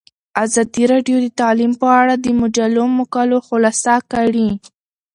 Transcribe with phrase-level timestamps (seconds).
[0.43, 4.49] ازادي راډیو د تعلیم په اړه د مجلو مقالو خلاصه کړې.